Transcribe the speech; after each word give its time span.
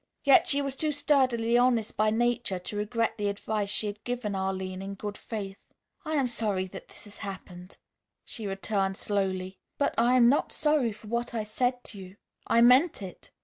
Yet 0.23 0.47
she 0.47 0.63
was 0.63 0.75
too 0.75 0.91
sturdily 0.91 1.59
honest 1.59 1.95
by 1.95 2.09
nature 2.09 2.57
to 2.57 2.75
regret 2.75 3.19
the 3.19 3.27
advice 3.27 3.69
she 3.69 3.85
had 3.85 4.03
given 4.03 4.33
Arline 4.33 4.81
in 4.81 4.95
good 4.95 5.15
faith. 5.15 5.59
"I 6.03 6.15
am 6.15 6.27
sorry 6.27 6.65
this 6.65 7.03
has 7.03 7.19
happened," 7.19 7.77
she 8.25 8.47
returned 8.47 8.97
slowly, 8.97 9.59
"but 9.77 9.93
I 9.99 10.15
am 10.15 10.27
not 10.27 10.51
sorry 10.51 10.91
for 10.91 11.05
what 11.07 11.35
I 11.35 11.43
said 11.43 11.83
to 11.83 11.99
you. 11.99 12.15
I 12.47 12.61
meant 12.61 13.03
it. 13.03 13.29